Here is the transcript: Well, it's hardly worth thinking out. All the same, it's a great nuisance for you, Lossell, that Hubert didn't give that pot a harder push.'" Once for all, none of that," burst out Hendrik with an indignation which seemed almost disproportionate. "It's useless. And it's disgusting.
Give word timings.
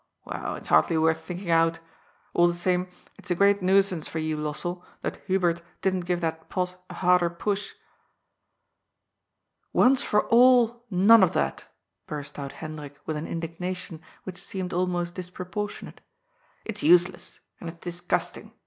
Well, 0.25 0.55
it's 0.55 0.69
hardly 0.69 0.97
worth 0.97 1.19
thinking 1.19 1.51
out. 1.51 1.77
All 2.33 2.47
the 2.47 2.55
same, 2.55 2.87
it's 3.19 3.29
a 3.29 3.35
great 3.35 3.61
nuisance 3.61 4.07
for 4.07 4.17
you, 4.17 4.35
Lossell, 4.35 4.83
that 5.01 5.21
Hubert 5.27 5.61
didn't 5.83 6.05
give 6.09 6.21
that 6.21 6.49
pot 6.49 6.75
a 6.89 6.95
harder 6.95 7.29
push.'" 7.29 7.75
Once 9.73 10.01
for 10.01 10.25
all, 10.29 10.87
none 10.89 11.21
of 11.21 11.33
that," 11.33 11.65
burst 12.07 12.39
out 12.39 12.53
Hendrik 12.53 12.99
with 13.05 13.15
an 13.15 13.27
indignation 13.27 14.01
which 14.23 14.41
seemed 14.41 14.73
almost 14.73 15.13
disproportionate. 15.13 16.01
"It's 16.65 16.81
useless. 16.81 17.39
And 17.59 17.69
it's 17.69 17.77
disgusting. 17.77 18.53